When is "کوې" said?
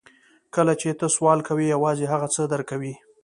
1.47-1.65